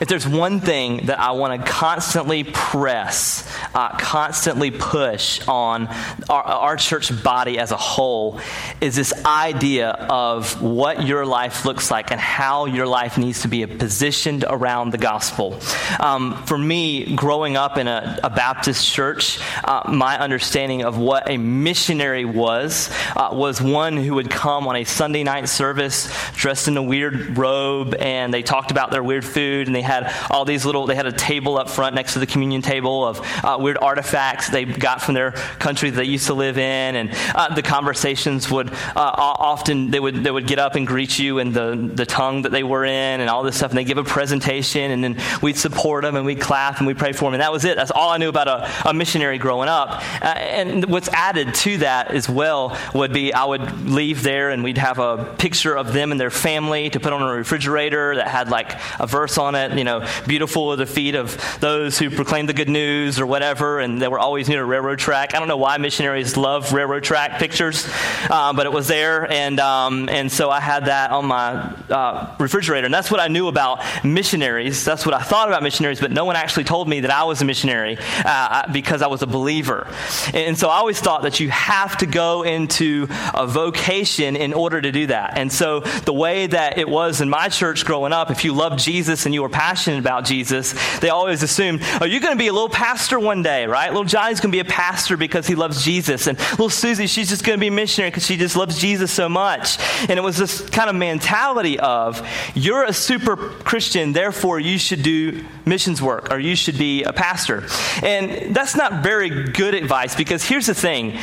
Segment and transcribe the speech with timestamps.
[0.00, 5.88] if there's one thing that I want to constantly press, uh, constantly push on
[6.28, 8.40] our, our, church body as a whole,
[8.80, 13.48] is this idea of what your life looks like and how your life needs to
[13.48, 15.58] be positioned around the gospel.
[15.98, 21.28] Um, for me, growing up in a, a Baptist church, uh, my understanding of what
[21.28, 26.68] a missionary was uh, was one who would come on a Sunday night service dressed
[26.68, 30.44] in a weird robe and they talked about their weird food and they had all
[30.44, 33.56] these little, they had a table up front next to the communion table of uh,
[33.58, 36.94] weird artifacts they got from their country that they used to live in.
[36.94, 41.18] And uh, the conversations would uh, often, they would, they would get up and greet
[41.18, 43.70] you in the, the tongue that they were in and all this stuff.
[43.70, 46.98] And they give a presentation and then we'd support them and we'd clap and we'd
[46.98, 47.34] pray for them.
[47.34, 47.76] And that was it.
[47.76, 50.02] That's all I knew about a, a missionary growing up.
[50.22, 54.62] Uh, and what's added to that as well would be I would leave there and
[54.62, 58.28] we'd have a picture of them and their family to put on a refrigerator that
[58.28, 62.10] had like a verse on it, you know, beautiful are the feet of those who
[62.10, 65.34] proclaim the good news or whatever, and they were always near a railroad track.
[65.34, 67.88] I don't know why missionaries love railroad track pictures,
[68.28, 72.34] uh, but it was there, and, um, and so I had that on my uh,
[72.40, 72.86] refrigerator.
[72.86, 74.84] And that's what I knew about missionaries.
[74.84, 77.40] That's what I thought about missionaries, but no one actually told me that I was
[77.40, 79.86] a missionary uh, because I was a believer.
[80.34, 84.80] And so I always thought that you have to go into a vocation in order
[84.80, 85.38] to do that.
[85.38, 88.80] And so the way that it was in my church growing up, if you loved
[88.80, 89.67] Jesus and you were passionate
[89.98, 93.66] about Jesus, they always assume, oh, you're going to be a little pastor one day,
[93.66, 93.88] right?
[93.88, 96.26] Little Johnny's going to be a pastor because he loves Jesus.
[96.26, 99.12] And little Susie, she's just going to be a missionary because she just loves Jesus
[99.12, 99.78] so much.
[100.08, 105.02] And it was this kind of mentality of, you're a super Christian, therefore you should
[105.02, 107.64] do missions work or you should be a pastor.
[108.02, 111.18] And that's not very good advice because here's the thing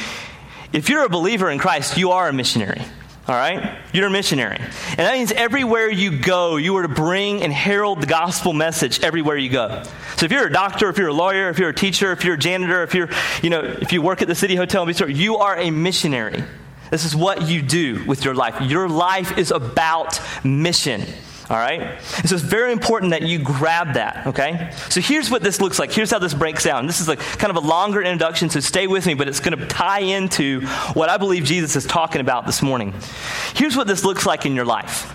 [0.73, 2.81] if you're a believer in Christ, you are a missionary.
[3.27, 3.79] All right?
[3.91, 4.57] You're a missionary.
[4.57, 8.99] And that means everywhere you go, you are to bring and herald the gospel message
[9.03, 9.81] everywhere you go.
[10.17, 12.35] So if you're a doctor, if you're a lawyer, if you're a teacher, if you're
[12.35, 13.09] a janitor, if you're,
[13.41, 15.71] you know, if you work at the city hotel, and be sure, you are a
[15.71, 16.43] missionary.
[16.91, 18.61] This is what you do with your life.
[18.61, 21.03] Your life is about mission.
[21.49, 21.81] All right?
[21.81, 24.71] And so it's very important that you grab that, okay?
[24.89, 25.91] So here's what this looks like.
[25.91, 26.87] Here's how this breaks down.
[26.87, 29.57] This is like kind of a longer introduction, so stay with me, but it's going
[29.57, 30.61] to tie into
[30.93, 32.93] what I believe Jesus is talking about this morning.
[33.53, 35.13] Here's what this looks like in your life.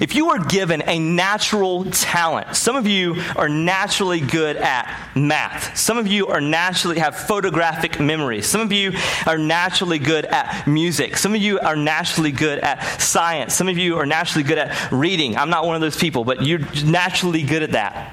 [0.00, 5.76] If you were given a natural talent, some of you are naturally good at math.
[5.76, 8.42] Some of you are naturally have photographic memory.
[8.42, 8.92] Some of you
[9.26, 11.16] are naturally good at music.
[11.16, 13.54] Some of you are naturally good at science.
[13.54, 15.36] Some of you are naturally good at reading.
[15.36, 18.12] I'm not one of those people, but you're naturally good at that.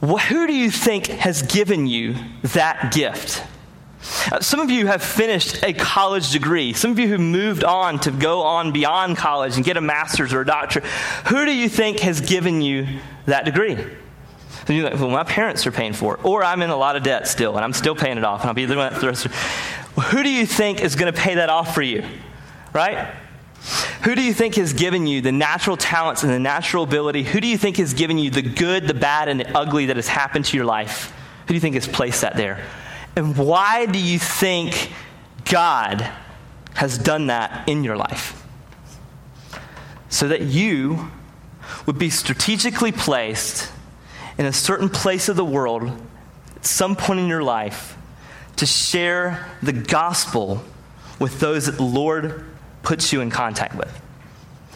[0.00, 3.42] Who do you think has given you that gift?
[4.30, 6.72] Uh, some of you have finished a college degree.
[6.72, 10.32] Some of you who moved on to go on beyond college and get a master's
[10.32, 10.84] or a doctorate.
[11.26, 12.86] Who do you think has given you
[13.26, 13.76] that degree?
[14.68, 16.24] You're like, well, my parents are paying for it.
[16.24, 18.48] Or I'm in a lot of debt still, and I'm still paying it off, and
[18.48, 19.32] I'll be that the rest of
[19.96, 22.04] well, Who do you think is going to pay that off for you?
[22.72, 23.14] Right?
[24.02, 27.22] Who do you think has given you the natural talents and the natural ability?
[27.22, 29.96] Who do you think has given you the good, the bad, and the ugly that
[29.96, 31.14] has happened to your life?
[31.42, 32.62] Who do you think has placed that there?
[33.16, 34.92] And why do you think
[35.44, 36.10] God
[36.74, 38.44] has done that in your life?
[40.08, 41.10] So that you
[41.86, 43.70] would be strategically placed
[44.38, 45.90] in a certain place of the world
[46.56, 47.96] at some point in your life
[48.56, 50.62] to share the gospel
[51.18, 52.44] with those that the Lord
[52.82, 54.03] puts you in contact with.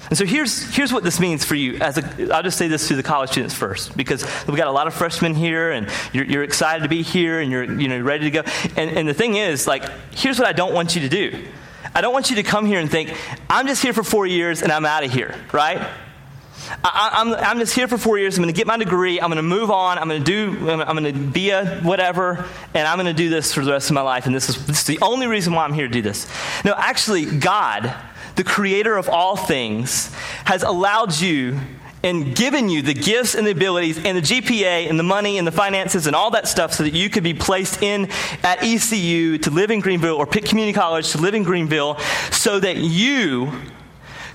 [0.08, 1.78] And so here's, here's what this means for you.
[1.80, 4.72] As a, I'll just say this to the college students first, because we've got a
[4.72, 8.00] lot of freshmen here, and you're, you're excited to be here, and you're you know,
[8.00, 8.50] ready to go.
[8.76, 11.46] And, and the thing is, like, here's what I don't want you to do.
[11.94, 13.14] I don't want you to come here and think,
[13.48, 15.78] I'm just here for four years and I'm out of here, right?
[16.84, 18.36] I, am I'm, I'm just here for four years.
[18.36, 19.20] I'm going to get my degree.
[19.20, 19.98] I'm going to move on.
[19.98, 22.44] I'm going to do, I'm going to be a whatever,
[22.74, 24.26] and I'm going to do this for the rest of my life.
[24.26, 26.30] And this is, this is the only reason why I'm here to do this.
[26.64, 27.94] No, actually, God
[28.38, 30.14] the creator of all things,
[30.44, 31.58] has allowed you
[32.04, 35.46] and given you the gifts and the abilities and the GPA and the money and
[35.46, 38.08] the finances and all that stuff so that you could be placed in
[38.44, 41.98] at ECU to live in Greenville or Pitt Community College to live in Greenville
[42.30, 43.50] so that you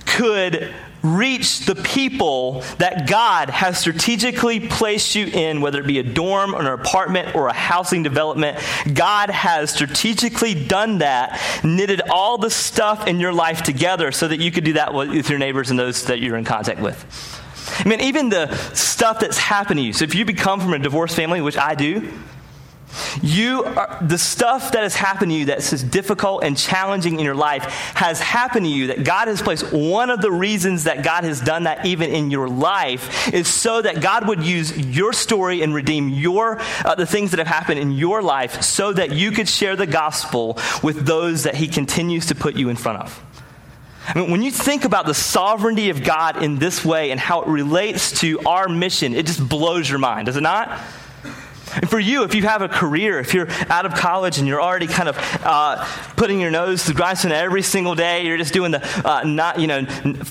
[0.04, 0.74] could
[1.04, 6.54] reach the people that God has strategically placed you in, whether it be a dorm
[6.54, 8.58] or an apartment or a housing development.
[8.92, 14.40] God has strategically done that, knitted all the stuff in your life together so that
[14.40, 17.40] you could do that with your neighbors and those that you're in contact with.
[17.78, 19.92] I mean, even the stuff that's happened to you.
[19.92, 22.10] So if you become from a divorced family, which I do,
[23.22, 27.24] You are, the stuff that has happened to you that's just difficult and challenging in
[27.24, 27.64] your life
[27.94, 29.72] has happened to you that God has placed.
[29.72, 33.82] One of the reasons that God has done that even in your life is so
[33.82, 37.80] that God would use your story and redeem your uh, the things that have happened
[37.80, 42.26] in your life so that you could share the gospel with those that he continues
[42.26, 43.22] to put you in front of.
[44.06, 47.42] I mean, when you think about the sovereignty of God in this way and how
[47.42, 50.78] it relates to our mission, it just blows your mind, does it not?
[51.74, 54.62] And for you, if you have a career, if you're out of college and you're
[54.62, 55.84] already kind of uh,
[56.16, 59.58] putting your nose to the grindstone every single day, you're just doing the uh, not,
[59.60, 59.86] you know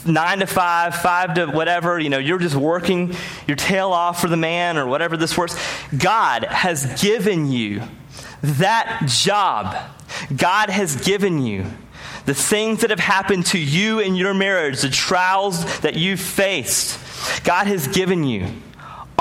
[0.06, 3.16] nine to five, five to whatever, you know, you're just working
[3.48, 5.56] your tail off for the man or whatever this works.
[5.98, 7.82] God has given you
[8.42, 9.76] that job.
[10.36, 11.66] God has given you
[12.26, 17.00] the things that have happened to you in your marriage, the trials that you've faced.
[17.44, 18.48] God has given you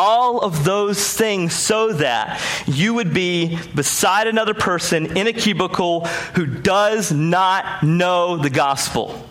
[0.02, 6.06] all of those things so that you would be beside another person in a cubicle
[6.34, 9.24] who does not know the gospel.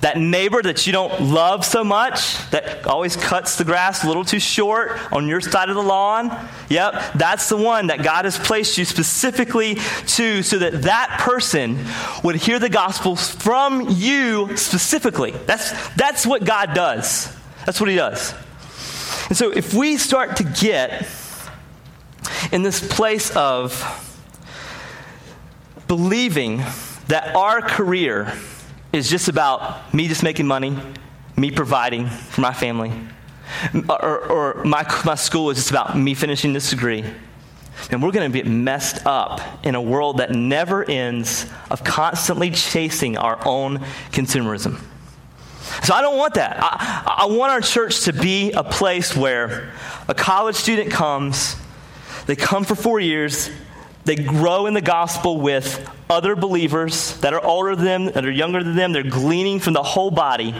[0.00, 4.24] That neighbor that you don't love so much, that always cuts the grass a little
[4.24, 6.48] too short on your side of the lawn.
[6.70, 9.74] Yep, that's the one that God has placed you specifically
[10.06, 11.84] to so that that person
[12.24, 15.32] would hear the gospel from you specifically.
[15.44, 17.30] That's, that's what God does.
[17.66, 18.34] That's what He does.
[19.32, 21.08] And so if we start to get
[22.52, 23.72] in this place of
[25.88, 26.58] believing
[27.08, 28.30] that our career
[28.92, 30.76] is just about me just making money,
[31.34, 32.92] me providing for my family,
[33.88, 37.02] or, or my, my school is just about me finishing this degree,
[37.90, 42.50] and we're going to get messed up in a world that never ends of constantly
[42.50, 43.78] chasing our own
[44.10, 44.78] consumerism.
[45.82, 46.58] So I don't want that.
[46.60, 49.72] I, I want our church to be a place where
[50.08, 51.56] a college student comes,
[52.26, 53.50] they come for four years,
[54.04, 58.30] they grow in the gospel with other believers that are older than them, that are
[58.30, 58.92] younger than them.
[58.92, 60.54] They're gleaning from the whole body.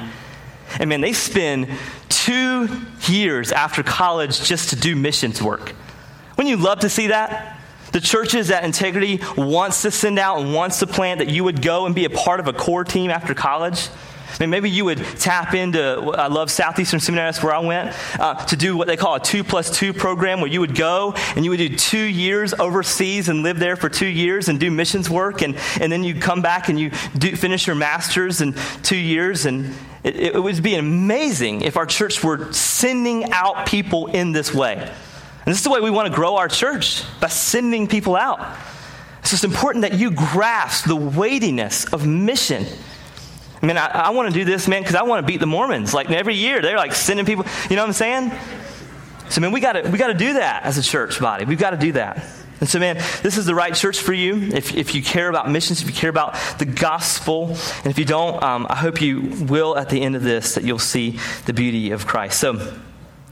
[0.79, 1.69] And man, they spend
[2.09, 2.69] two
[3.09, 5.75] years after college just to do missions work.
[6.37, 7.59] Wouldn't you love to see that?
[7.93, 11.61] The churches that Integrity wants to send out and wants to plant, that you would
[11.61, 13.89] go and be a part of a core team after college.
[14.41, 15.81] Mean, maybe you would tap into,
[16.17, 19.21] I love Southeastern Seminary, that's where I went, uh, to do what they call a
[19.21, 23.29] two plus two program where you would go and you would do two years overseas
[23.29, 25.43] and live there for two years and do missions work.
[25.43, 29.47] And, and then you come back and you do, finish your master's in two years.
[29.47, 34.53] And it, it would be amazing if our church were sending out people in this
[34.53, 34.75] way.
[34.75, 38.39] And this is the way we want to grow our church by sending people out.
[39.25, 42.67] So it's important that you grasp the weightiness of mission.
[43.63, 45.47] I mean, I, I want to do this, man, because I want to beat the
[45.47, 45.95] Mormons.
[45.95, 47.47] Like every year, they're like sending people.
[47.71, 48.33] You know what I'm saying?
[49.29, 51.45] So, man, we got to we to do that as a church body.
[51.45, 52.25] We've got to do that.
[52.61, 54.37] And so, man, this is the right church for you.
[54.37, 58.05] If, if you care about missions, if you care about the gospel, and if you
[58.05, 61.53] don't, um, I hope you will at the end of this that you'll see the
[61.53, 62.39] beauty of Christ.
[62.39, 62.55] So,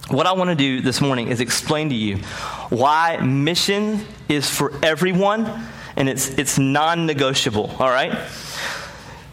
[0.08, 2.16] what I want to do this morning is explain to you
[2.70, 5.46] why mission is for everyone
[5.96, 8.18] and it's, it's non negotiable, all right?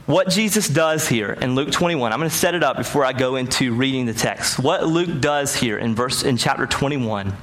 [0.08, 3.12] What Jesus does here in Luke 21, I'm going to set it up before I
[3.12, 4.58] go into reading the text.
[4.58, 7.34] What Luke does here in verse in chapter 21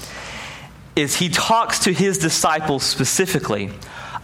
[0.97, 3.71] is he talks to his disciples specifically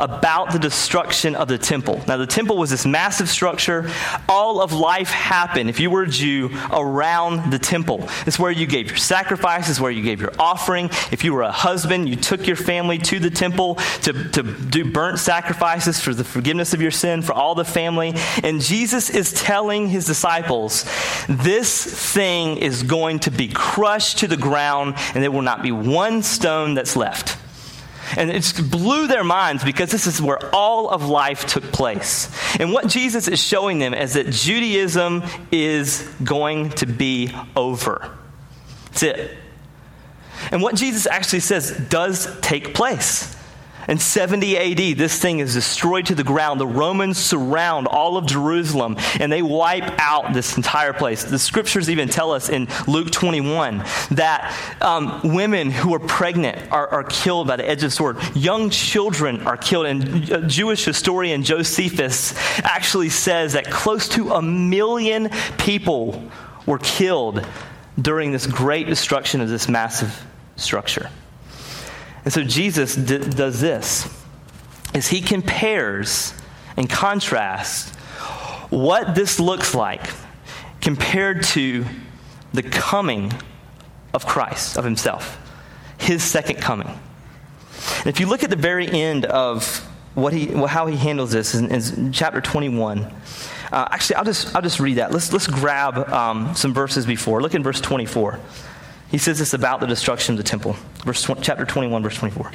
[0.00, 2.00] about the destruction of the temple.
[2.08, 3.90] Now, the temple was this massive structure.
[4.28, 8.08] All of life happened, if you were a Jew, around the temple.
[8.26, 10.86] It's where you gave your sacrifices, where you gave your offering.
[11.12, 14.90] If you were a husband, you took your family to the temple to, to do
[14.90, 18.14] burnt sacrifices for the forgiveness of your sin for all the family.
[18.42, 20.84] And Jesus is telling his disciples,
[21.28, 25.72] this thing is going to be crushed to the ground, and there will not be
[25.72, 27.36] one stone that's left.
[28.16, 32.30] And it just blew their minds because this is where all of life took place.
[32.58, 38.16] And what Jesus is showing them is that Judaism is going to be over.
[38.86, 39.36] That's it.
[40.50, 43.36] And what Jesus actually says does take place.
[43.90, 46.60] In 70 AD, this thing is destroyed to the ground.
[46.60, 51.24] The Romans surround all of Jerusalem and they wipe out this entire place.
[51.24, 53.78] The scriptures even tell us in Luke 21
[54.12, 58.18] that um, women who are pregnant are, are, killed by the edge of the sword.
[58.36, 59.86] Young children are killed.
[59.86, 66.30] And a Jewish historian Josephus actually says that close to a million people
[66.64, 67.44] were killed
[68.00, 71.10] during this great destruction of this massive structure.
[72.24, 74.08] And so Jesus d- does this
[74.94, 76.34] is he compares
[76.76, 77.94] and contrasts
[78.70, 80.10] what this looks like
[80.80, 81.84] compared to
[82.52, 83.32] the coming
[84.12, 85.38] of Christ, of himself,
[85.98, 86.88] his second coming.
[87.98, 89.78] And if you look at the very end of
[90.14, 93.00] what he, how he handles this in, in chapter 21,
[93.72, 95.12] uh, actually, I'll just, I'll just read that.
[95.12, 97.40] Let's, let's grab um, some verses before.
[97.40, 98.40] Look in verse 24.
[99.10, 100.76] He says this about the destruction of the temple.
[101.04, 102.52] Verse, chapter 21, verse 24.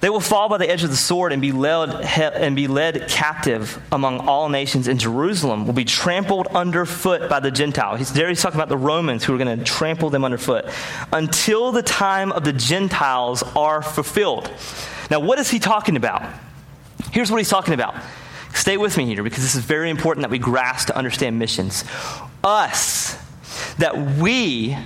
[0.00, 3.08] They will fall by the edge of the sword and be led, and be led
[3.08, 8.00] captive among all nations, and Jerusalem will be trampled underfoot by the Gentiles.
[8.00, 10.66] He's, there he's talking about the Romans who are going to trample them underfoot
[11.10, 14.50] until the time of the Gentiles are fulfilled.
[15.10, 16.22] Now, what is he talking about?
[17.10, 17.94] Here's what he's talking about.
[18.52, 21.82] Stay with me here because this is very important that we grasp to understand missions.
[22.42, 23.16] Us,
[23.78, 24.76] that we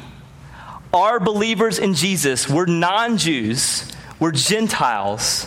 [0.92, 5.46] are believers in Jesus, we're non Jews we're Gentiles,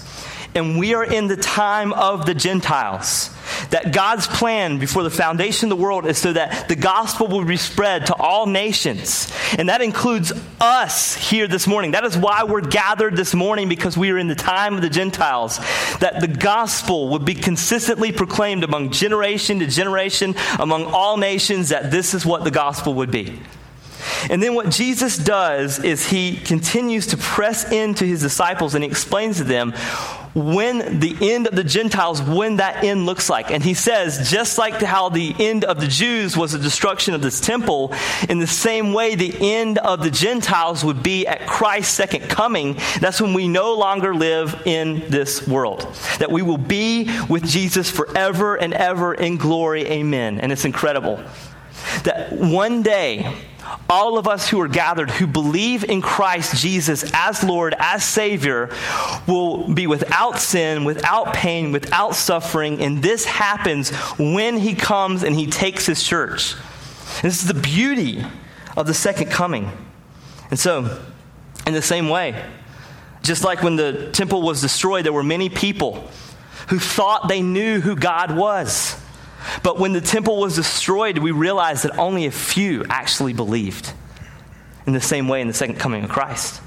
[0.55, 3.35] and we are in the time of the Gentiles.
[3.71, 7.43] That God's plan before the foundation of the world is so that the gospel will
[7.43, 9.31] be spread to all nations.
[9.57, 10.31] And that includes
[10.61, 11.91] us here this morning.
[11.91, 14.89] That is why we're gathered this morning because we are in the time of the
[14.89, 15.57] Gentiles.
[15.99, 21.91] That the gospel would be consistently proclaimed among generation to generation, among all nations, that
[21.91, 23.37] this is what the gospel would be.
[24.29, 28.89] And then what Jesus does is he continues to press into his disciples and he
[28.89, 29.73] explains to them
[30.33, 33.51] when the end of the Gentiles, when that end looks like.
[33.51, 37.21] And he says, just like how the end of the Jews was the destruction of
[37.21, 37.93] this temple,
[38.29, 42.77] in the same way the end of the Gentiles would be at Christ's second coming.
[42.99, 45.81] That's when we no longer live in this world.
[46.19, 49.85] That we will be with Jesus forever and ever in glory.
[49.87, 50.39] Amen.
[50.39, 51.21] And it's incredible.
[52.03, 53.35] That one day,
[53.89, 58.69] all of us who are gathered who believe in Christ Jesus as Lord, as Savior,
[59.27, 62.81] will be without sin, without pain, without suffering.
[62.81, 66.55] And this happens when He comes and He takes His church.
[67.21, 68.23] This is the beauty
[68.75, 69.69] of the second coming.
[70.49, 71.01] And so,
[71.67, 72.43] in the same way,
[73.23, 76.09] just like when the temple was destroyed, there were many people
[76.69, 79.00] who thought they knew who God was.
[79.63, 83.93] But when the temple was destroyed, we realized that only a few actually believed.
[84.85, 86.61] In the same way, in the second coming of Christ.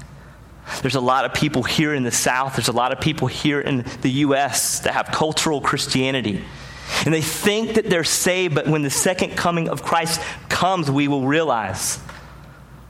[0.81, 3.61] There's a lot of people here in the South, there's a lot of people here
[3.61, 4.79] in the U.S.
[4.79, 6.43] that have cultural Christianity.
[7.05, 11.07] And they think that they're saved, but when the second coming of Christ comes, we
[11.07, 11.99] will realize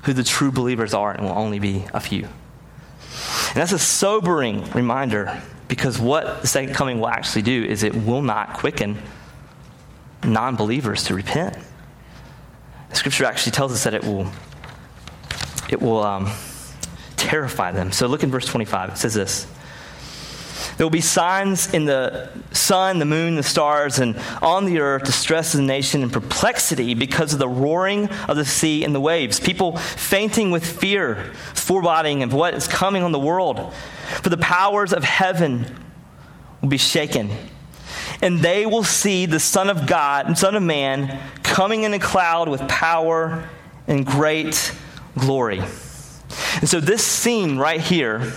[0.03, 2.23] who the true believers are, and will only be a few.
[2.23, 7.95] And that's a sobering reminder because what the second coming will actually do is it
[7.95, 8.97] will not quicken
[10.27, 11.57] non believers to repent.
[12.89, 14.31] The scripture actually tells us that it will,
[15.69, 16.31] it will um,
[17.17, 17.91] terrify them.
[17.91, 18.91] So look in verse 25.
[18.91, 19.47] It says this.
[20.77, 25.03] There will be signs in the sun, the moon, the stars, and on the earth,
[25.03, 28.99] distress of the nation and perplexity because of the roaring of the sea and the
[28.99, 29.39] waves.
[29.39, 33.73] People fainting with fear, foreboding of what is coming on the world.
[34.21, 35.65] For the powers of heaven
[36.61, 37.29] will be shaken
[38.21, 41.99] and they will see the Son of God, and Son of Man, coming in a
[41.99, 43.47] cloud with power
[43.87, 44.73] and great
[45.17, 45.59] glory.
[45.59, 48.31] And so, this scene right here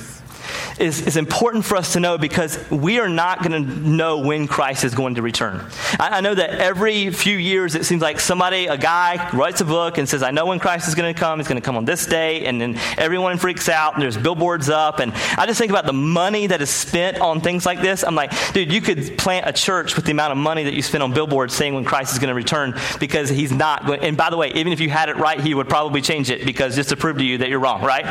[0.80, 4.46] is, is important for us to know because we are not going to know when
[4.46, 5.64] Christ is going to return.
[5.98, 9.64] I, I, know that every few years it seems like somebody, a guy, writes a
[9.64, 11.38] book and says, I know when Christ is going to come.
[11.38, 12.46] He's going to come on this day.
[12.46, 15.00] And then everyone freaks out and there's billboards up.
[15.00, 18.04] And I just think about the money that is spent on things like this.
[18.04, 20.82] I'm like, dude, you could plant a church with the amount of money that you
[20.82, 24.00] spend on billboards saying when Christ is going to return because he's not going.
[24.00, 26.44] And by the way, even if you had it right, he would probably change it
[26.44, 28.04] because just to prove to you that you're wrong, right?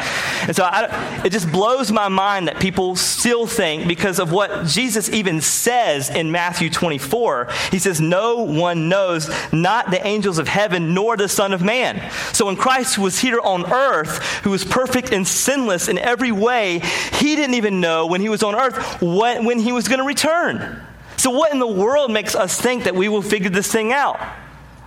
[0.48, 4.66] And so I, it just blows my mind that people still think, because of what
[4.66, 10.48] Jesus even says in Matthew 24, he says, No one knows, not the angels of
[10.48, 12.12] heaven, nor the Son of Man.
[12.34, 16.80] So when Christ was here on earth, who was perfect and sinless in every way,
[17.14, 20.06] he didn't even know when he was on earth what, when he was going to
[20.06, 20.82] return.
[21.18, 24.20] So, what in the world makes us think that we will figure this thing out?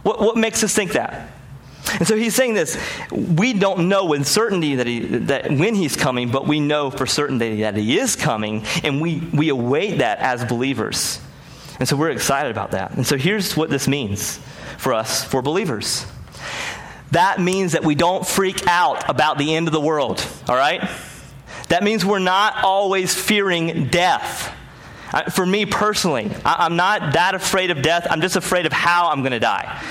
[0.02, 1.28] What, what makes us think that?
[1.98, 2.78] And so he's saying this
[3.10, 7.06] we don't know with certainty that, he, that when he's coming, but we know for
[7.06, 11.20] certainty that he is coming, and we, we await that as believers.
[11.78, 12.92] And so we're excited about that.
[12.92, 14.38] And so here's what this means
[14.76, 16.06] for us, for believers
[17.10, 20.88] that means that we don't freak out about the end of the world, all right?
[21.68, 24.54] That means we're not always fearing death.
[25.32, 28.06] For me personally, I'm not that afraid of death.
[28.08, 29.82] I'm just afraid of how I'm going to die.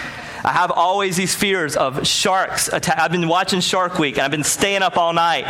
[0.43, 2.67] I have always these fears of sharks.
[2.67, 2.99] Attack.
[2.99, 5.45] I've been watching Shark Week and I've been staying up all night.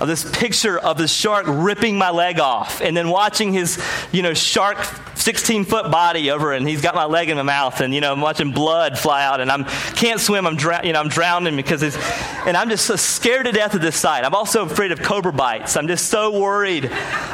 [0.00, 4.22] Of this picture of the shark ripping my leg off and then watching his, you
[4.22, 4.78] know, shark
[5.14, 8.12] 16 foot body over and he's got my leg in my mouth and, you know,
[8.12, 9.64] I'm watching blood fly out and I'm
[9.96, 10.46] can't swim.
[10.46, 11.96] I'm, you know, I'm drowning because it's,
[12.46, 14.24] and I'm just so scared to death of this sight.
[14.24, 15.76] I'm also afraid of cobra bites.
[15.76, 16.84] I'm just so worried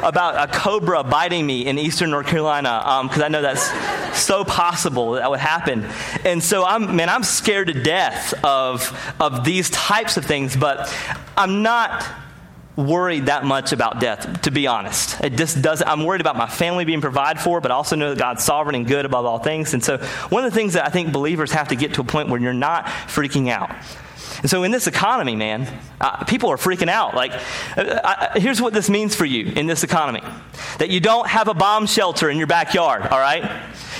[0.03, 3.71] about a cobra biting me in eastern North Carolina because um, I know that's
[4.19, 5.87] so possible that would happen.
[6.25, 10.95] And so I'm, man, I'm scared to death of, of these types of things, but
[11.37, 12.05] I'm not
[12.83, 15.21] worried that much about death, to be honest.
[15.23, 18.11] It just doesn't, I'm worried about my family being provided for, but I also know
[18.11, 19.75] that God's sovereign and good above all things.
[19.75, 19.99] And so,
[20.29, 22.41] one of the things that I think believers have to get to a point where
[22.41, 23.71] you're not freaking out.
[24.43, 25.69] And so, in this economy, man,
[26.01, 27.15] uh, people are freaking out.
[27.15, 27.33] Like,
[27.77, 30.23] uh, uh, here's what this means for you in this economy
[30.79, 33.49] that you don't have a bomb shelter in your backyard, all right?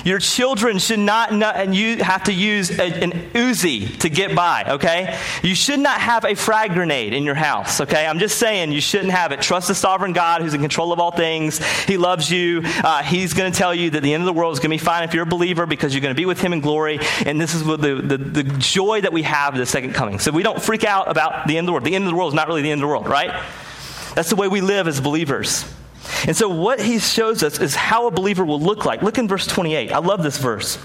[0.05, 4.35] Your children should not, not and you have to use a, an Uzi to get
[4.35, 5.19] by, okay?
[5.43, 8.07] You should not have a frag grenade in your house, okay?
[8.07, 9.41] I'm just saying you shouldn't have it.
[9.41, 11.65] Trust the sovereign God who's in control of all things.
[11.85, 12.63] He loves you.
[12.65, 14.83] Uh, he's going to tell you that the end of the world is going to
[14.83, 16.99] be fine if you're a believer because you're going to be with Him in glory.
[17.25, 20.19] And this is the, the, the joy that we have the second coming.
[20.19, 21.85] So we don't freak out about the end of the world.
[21.85, 23.31] The end of the world is not really the end of the world, right?
[24.15, 25.65] That's the way we live as believers.
[26.27, 29.03] And so, what he shows us is how a believer will look like.
[29.03, 29.93] Look in verse 28.
[29.93, 30.79] I love this verse.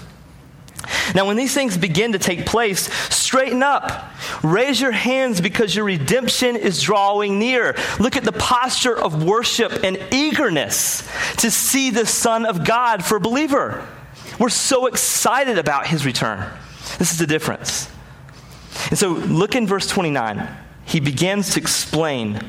[1.14, 4.12] Now, when these things begin to take place, straighten up.
[4.42, 7.74] Raise your hands because your redemption is drawing near.
[7.98, 13.16] Look at the posture of worship and eagerness to see the Son of God for
[13.16, 13.86] a believer.
[14.38, 16.48] We're so excited about his return.
[16.98, 17.90] This is the difference.
[18.90, 20.48] And so, look in verse 29.
[20.84, 22.40] He begins to explain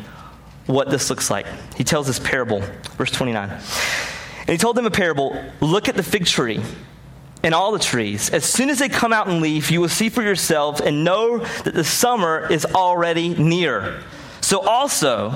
[0.65, 1.45] what this looks like.
[1.75, 2.61] He tells this parable,
[2.97, 3.49] verse 29.
[3.49, 6.61] And he told them a parable look at the fig tree
[7.43, 8.29] and all the trees.
[8.29, 11.39] As soon as they come out in leaf, you will see for yourselves and know
[11.39, 14.01] that the summer is already near.
[14.41, 15.31] So also,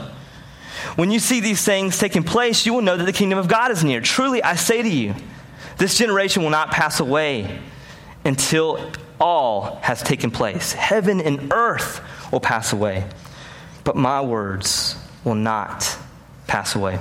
[0.95, 3.71] when you see these things taking place, you will know that the kingdom of God
[3.71, 4.01] is near.
[4.01, 5.15] Truly, I say to you,
[5.77, 7.59] this generation will not pass away
[8.25, 8.91] until
[9.23, 10.73] all has taken place.
[10.73, 12.01] Heaven and earth
[12.31, 13.05] will pass away,
[13.85, 15.97] but my words will not
[16.45, 16.99] pass away.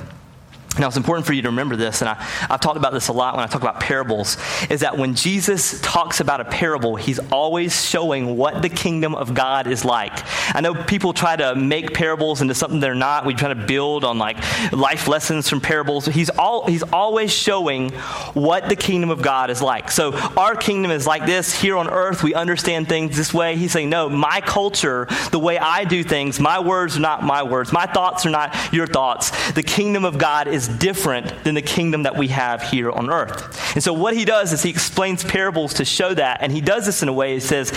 [0.79, 3.12] Now, it's important for you to remember this, and I, have talked about this a
[3.12, 4.37] lot when I talk about parables,
[4.71, 9.35] is that when Jesus talks about a parable, he's always showing what the kingdom of
[9.35, 10.12] God is like.
[10.54, 13.26] I know people try to make parables into something they're not.
[13.26, 14.37] We try to build on like
[14.73, 16.06] life lessons from parables.
[16.06, 17.91] He's, all, he's always showing
[18.35, 19.91] what the kingdom of God is like.
[19.91, 21.61] So, our kingdom is like this.
[21.61, 23.56] Here on earth, we understand things this way.
[23.56, 27.43] He's saying, no, my culture, the way I do things, my words are not my
[27.43, 29.52] words, my thoughts are not your thoughts.
[29.52, 33.11] The kingdom of God is is different than the kingdom that we have here on
[33.11, 33.75] earth.
[33.75, 36.39] And so, what he does is he explains parables to show that.
[36.43, 37.71] And he does this in a way, he says,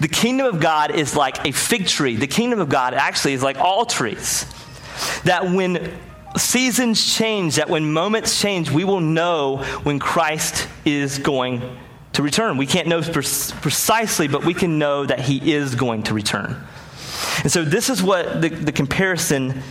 [0.00, 2.16] the kingdom of God is like a fig tree.
[2.16, 4.46] The kingdom of God actually is like all trees.
[5.24, 5.98] That when
[6.36, 11.62] seasons change, that when moments change, we will know when Christ is going
[12.12, 12.56] to return.
[12.56, 16.64] We can't know precisely, but we can know that he is going to return.
[17.42, 19.62] And so, this is what the, the comparison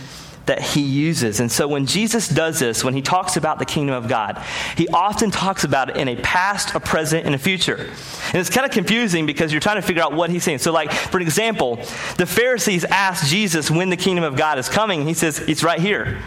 [0.46, 1.40] that he uses.
[1.40, 4.42] And so when Jesus does this, when he talks about the kingdom of God,
[4.76, 7.76] he often talks about it in a past, a present, and a future.
[7.76, 10.58] And it's kind of confusing because you're trying to figure out what he's saying.
[10.58, 11.76] So, like, for example,
[12.16, 15.06] the Pharisees asked Jesus when the kingdom of God is coming.
[15.06, 16.22] He says, It's right here.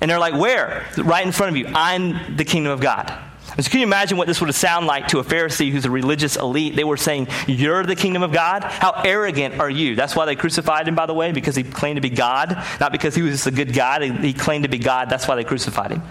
[0.00, 0.86] And they're like, Where?
[0.96, 1.66] Right in front of you.
[1.74, 3.31] I'm the kingdom of God.
[3.58, 5.90] So can you imagine what this would have sounded like to a Pharisee who's a
[5.90, 6.74] religious elite?
[6.74, 8.64] They were saying, You're the kingdom of God?
[8.64, 9.94] How arrogant are you?
[9.94, 12.92] That's why they crucified him, by the way, because he claimed to be God, not
[12.92, 14.02] because he was just a good God.
[14.02, 15.10] He claimed to be God.
[15.10, 16.02] That's why they crucified him.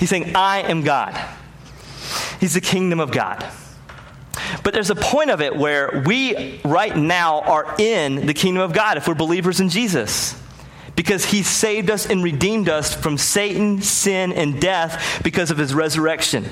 [0.00, 1.14] He's saying, I am God.
[2.40, 3.46] He's the kingdom of God.
[4.64, 8.72] But there's a point of it where we right now are in the kingdom of
[8.72, 10.40] God if we're believers in Jesus
[10.96, 15.74] because he saved us and redeemed us from Satan, sin, and death because of his
[15.74, 16.44] resurrection.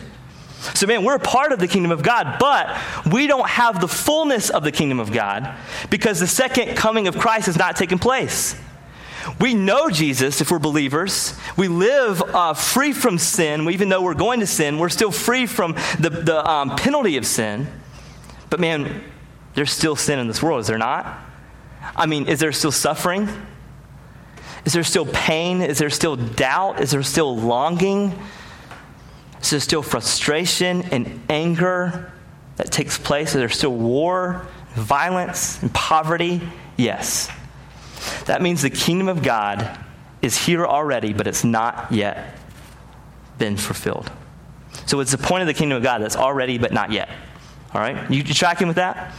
[0.74, 2.80] So, man, we're a part of the kingdom of God, but
[3.12, 5.52] we don't have the fullness of the kingdom of God
[5.90, 8.54] because the second coming of Christ has not taken place.
[9.40, 11.34] We know Jesus if we're believers.
[11.56, 13.68] We live uh, free from sin.
[13.70, 17.26] Even though we're going to sin, we're still free from the, the um, penalty of
[17.26, 17.66] sin.
[18.50, 19.02] But man,
[19.54, 21.06] there's still sin in this world, is there not?
[21.96, 23.28] I mean, is there still suffering?
[24.64, 25.60] Is there still pain?
[25.60, 26.80] Is there still doubt?
[26.80, 28.16] Is there still longing?
[29.40, 32.12] Is there still frustration and anger
[32.56, 33.30] that takes place?
[33.30, 36.40] Is there still war, violence, and poverty?
[36.76, 37.28] Yes.
[38.26, 39.78] That means the kingdom of God
[40.22, 42.38] is here already, but it's not yet
[43.38, 44.10] been fulfilled.
[44.86, 47.08] So it's the point of the kingdom of God that's already, but not yet.
[47.74, 48.08] All right?
[48.10, 49.12] You, you tracking with that?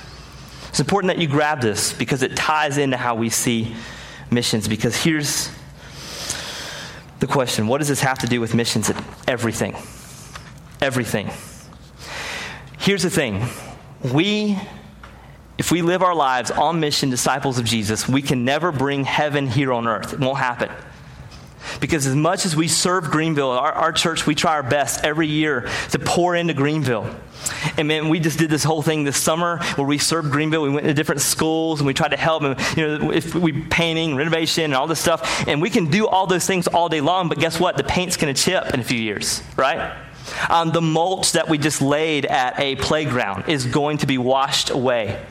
[0.70, 3.76] It's important that you grab this because it ties into how we see
[4.34, 5.50] missions because here's
[7.20, 8.92] the question what does this have to do with missions?
[9.28, 9.76] Everything.
[10.82, 11.30] Everything.
[12.80, 13.48] Here's the thing
[14.14, 14.60] we,
[15.58, 19.48] if we live our lives on mission, disciples of Jesus, we can never bring heaven
[19.48, 20.14] here on earth.
[20.14, 20.70] It won't happen.
[21.80, 25.28] Because as much as we serve Greenville, our, our church, we try our best every
[25.28, 27.14] year to pour into Greenville.
[27.78, 30.62] And man, we just did this whole thing this summer where we served Greenville.
[30.62, 32.56] We went to different schools and we tried to help them.
[32.78, 35.48] You know, if we painting, renovation, and all this stuff.
[35.48, 37.78] And we can do all those things all day long, but guess what?
[37.78, 39.96] The paint's going to chip in a few years, right?
[40.50, 44.70] Um, the mulch that we just laid at a playground is going to be washed
[44.70, 45.24] away,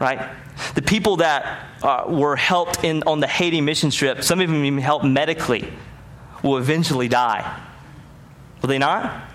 [0.00, 0.28] right?
[0.74, 4.64] The people that uh, were helped in, on the Haiti mission trip, some of them
[4.64, 5.72] even helped medically,
[6.42, 7.60] will eventually die.
[8.62, 9.28] Will they not?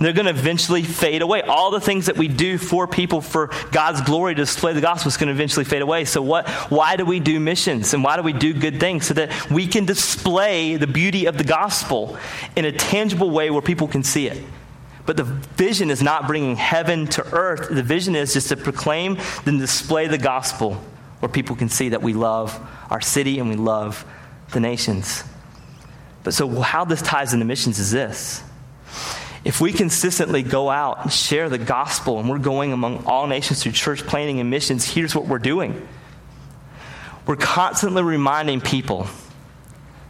[0.00, 1.42] They're going to eventually fade away.
[1.42, 5.08] All the things that we do for people for God's glory to display the gospel
[5.08, 6.04] is going to eventually fade away.
[6.04, 9.14] So what why do we do missions and why do we do good things so
[9.14, 12.16] that we can display the beauty of the gospel
[12.54, 14.44] in a tangible way where people can see it.
[15.08, 17.70] But the vision is not bringing heaven to earth.
[17.70, 19.16] The vision is just to proclaim
[19.46, 20.74] and display the gospel
[21.20, 22.54] where people can see that we love
[22.90, 24.04] our city and we love
[24.52, 25.24] the nations.
[26.24, 28.42] But so, how this ties into missions is this.
[29.46, 33.62] If we consistently go out and share the gospel and we're going among all nations
[33.62, 35.88] through church planting and missions, here's what we're doing.
[37.26, 39.06] We're constantly reminding people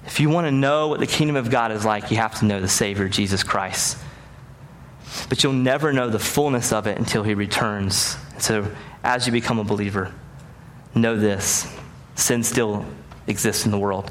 [0.06, 2.46] if you want to know what the kingdom of God is like, you have to
[2.46, 3.96] know the Savior, Jesus Christ.
[5.28, 8.16] But you'll never know the fullness of it until He returns.
[8.38, 8.70] So,
[9.02, 10.12] as you become a believer,
[10.94, 11.72] know this
[12.14, 12.84] sin still
[13.26, 14.10] exists in the world.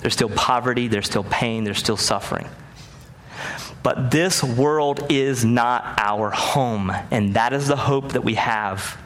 [0.00, 2.48] There's still poverty, there's still pain, there's still suffering.
[3.82, 6.90] But this world is not our home.
[7.10, 8.96] And that is the hope that we have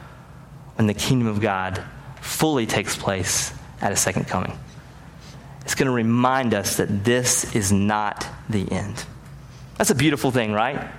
[0.75, 1.83] when the kingdom of God
[2.21, 4.57] fully takes place at his second coming.
[5.61, 9.03] It's going to remind us that this is not the end.
[9.77, 10.89] That's a beautiful thing, right?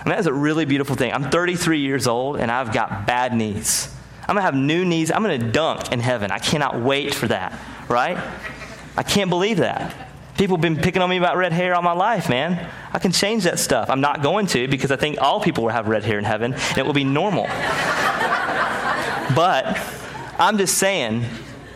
[0.00, 1.12] I mean, that's a really beautiful thing.
[1.12, 3.94] I'm 33 years old and I've got bad knees.
[4.22, 5.10] I'm going to have new knees.
[5.10, 6.30] I'm going to dunk in heaven.
[6.30, 8.18] I cannot wait for that, right?
[8.96, 9.94] I can't believe that.
[10.36, 12.68] People have been picking on me about red hair all my life, man.
[12.92, 13.88] I can change that stuff.
[13.88, 16.54] I'm not going to because I think all people will have red hair in heaven
[16.54, 17.44] and it will be normal.
[19.36, 19.78] but
[20.38, 21.24] I'm just saying,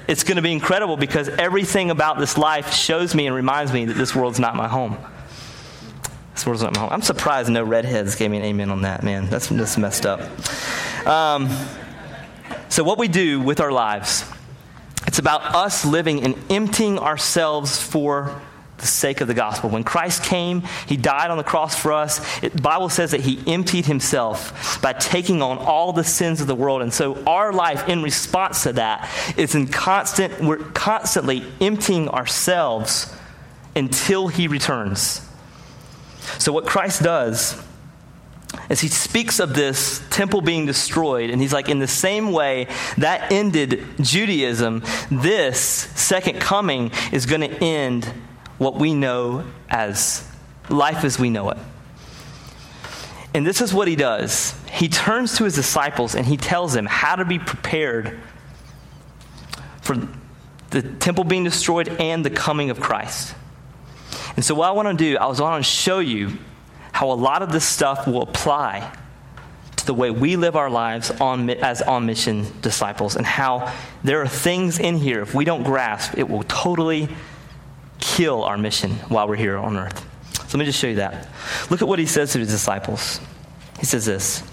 [0.08, 3.84] it's going to be incredible because everything about this life shows me and reminds me
[3.84, 4.96] that this world's not my home.
[6.46, 6.88] My home.
[6.90, 9.28] I'm surprised no redheads gave me an amen on that, man.
[9.28, 10.20] That's, that's messed up.
[11.06, 11.48] Um,
[12.68, 14.24] so, what we do with our lives,
[15.06, 18.40] it's about us living and emptying ourselves for
[18.78, 19.70] the sake of the gospel.
[19.70, 22.20] When Christ came, he died on the cross for us.
[22.42, 26.46] It, the Bible says that he emptied himself by taking on all the sins of
[26.46, 26.82] the world.
[26.82, 33.12] And so our life in response to that is in constant we're constantly emptying ourselves
[33.74, 35.27] until he returns.
[36.38, 37.60] So what Christ does
[38.70, 42.66] as he speaks of this temple being destroyed, and he's like, in the same way
[42.96, 48.04] that ended Judaism, this second coming is going to end
[48.58, 50.26] what we know as
[50.68, 51.58] life as we know it.
[53.34, 54.54] And this is what he does.
[54.70, 58.18] He turns to his disciples and he tells them how to be prepared
[59.80, 60.08] for
[60.70, 63.34] the temple being destroyed and the coming of Christ.
[64.38, 66.38] And so, what I want to do, I was want to show you
[66.92, 68.88] how a lot of this stuff will apply
[69.74, 73.74] to the way we live our lives on, as on mission disciples, and how
[74.04, 77.08] there are things in here, if we don't grasp, it will totally
[77.98, 80.06] kill our mission while we're here on earth.
[80.34, 81.28] So let me just show you that.
[81.68, 83.18] Look at what he says to his disciples.
[83.80, 84.44] He says this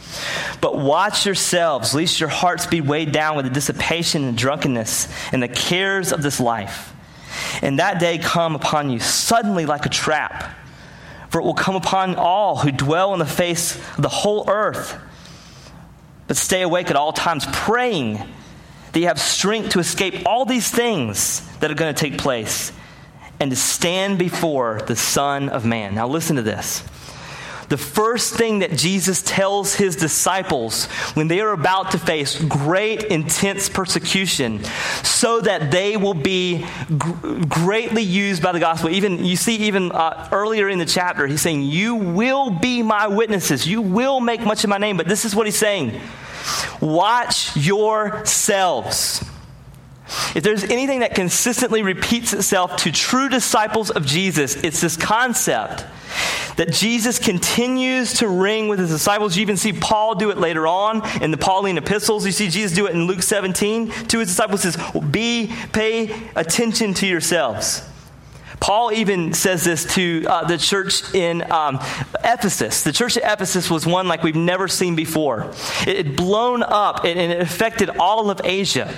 [0.62, 5.44] But watch yourselves, lest your hearts be weighed down with the dissipation and drunkenness and
[5.44, 6.95] the cares of this life.
[7.62, 10.56] And that day come upon you suddenly like a trap,
[11.30, 14.98] for it will come upon all who dwell on the face of the whole earth.
[16.28, 18.22] But stay awake at all times, praying
[18.92, 22.72] that you have strength to escape all these things that are going to take place
[23.40, 25.96] and to stand before the Son of Man.
[25.96, 26.84] Now, listen to this.
[27.70, 33.04] The first thing that Jesus tells his disciples when they are about to face great,
[33.06, 34.64] intense persecution,
[35.04, 36.66] so that they will be
[36.98, 38.90] gr- greatly used by the gospel.
[38.90, 43.08] Even you see, even uh, earlier in the chapter, he's saying, "You will be my
[43.08, 43.68] witnesses.
[43.68, 46.00] You will make much of my name." But this is what he's saying:
[46.82, 49.24] Watch yourselves
[50.36, 55.86] If there's anything that consistently repeats itself to true disciples of Jesus, it's this concept
[56.58, 59.36] that Jesus continues to ring with his disciples.
[59.36, 62.26] You even see Paul do it later on in the Pauline epistles.
[62.26, 64.78] You see Jesus do it in Luke 17 to his disciples says,
[65.12, 67.82] "Be pay attention to yourselves."
[68.60, 71.76] Paul even says this to uh, the church in um,
[72.24, 72.84] Ephesus.
[72.84, 75.52] The church at Ephesus was one like we've never seen before.
[75.86, 78.94] It had blown up and it affected all of Asia.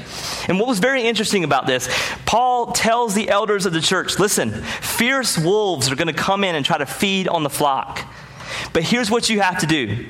[0.47, 1.89] And what was very interesting about this,
[2.25, 6.55] Paul tells the elders of the church listen, fierce wolves are going to come in
[6.55, 8.07] and try to feed on the flock.
[8.73, 10.07] But here's what you have to do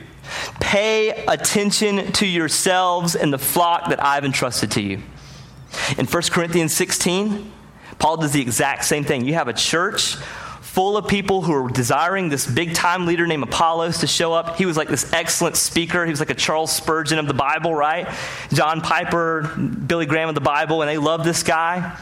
[0.60, 5.02] pay attention to yourselves and the flock that I've entrusted to you.
[5.98, 7.54] In 1 Corinthians 16,
[8.00, 9.26] Paul does the exact same thing.
[9.26, 10.18] You have a church
[10.78, 14.58] full of people who are desiring this big time leader named Apollos to show up.
[14.58, 16.06] He was like this excellent speaker.
[16.06, 18.08] He was like a Charles Spurgeon of the Bible, right?
[18.54, 21.98] John Piper, Billy Graham of the Bible, and they love this guy.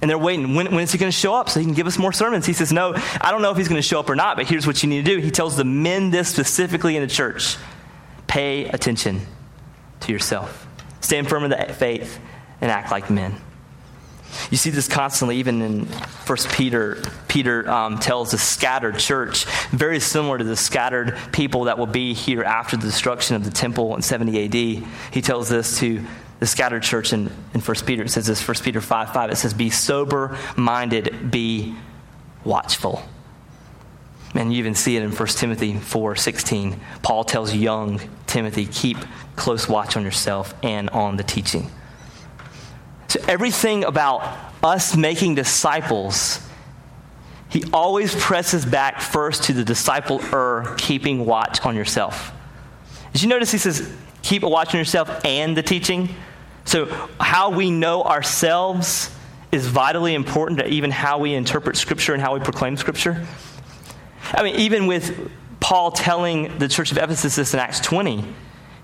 [0.00, 0.54] And they're waiting.
[0.54, 2.46] When, when is he going to show up so he can give us more sermons?
[2.46, 4.46] He says, No, I don't know if he's going to show up or not, but
[4.46, 5.18] here's what you need to do.
[5.18, 7.58] He tells the men this specifically in the church
[8.26, 9.20] pay attention
[10.00, 10.66] to yourself,
[11.02, 12.18] stand firm in the faith,
[12.62, 13.34] and act like men.
[14.50, 17.02] You see this constantly, even in First Peter.
[17.28, 22.14] Peter um, tells the scattered church, very similar to the scattered people that will be
[22.14, 24.54] here after the destruction of the temple in 70 AD.
[25.12, 26.04] He tells this to
[26.40, 28.02] the scattered church in, in 1 Peter.
[28.04, 29.30] It says this, 1 Peter 5 5.
[29.30, 31.74] It says, Be sober minded, be
[32.44, 33.02] watchful.
[34.34, 36.80] And you even see it in 1 Timothy 4 16.
[37.02, 38.98] Paul tells young Timothy, Keep
[39.36, 41.70] close watch on yourself and on the teaching.
[43.10, 44.22] So, everything about
[44.62, 46.38] us making disciples,
[47.48, 52.30] he always presses back first to the discipler keeping watch on yourself.
[53.12, 53.92] Did you notice he says,
[54.22, 56.08] keep a watch on yourself and the teaching?
[56.64, 56.84] So,
[57.18, 59.10] how we know ourselves
[59.50, 63.26] is vitally important to even how we interpret Scripture and how we proclaim Scripture.
[64.32, 68.24] I mean, even with Paul telling the church of Ephesus this in Acts 20,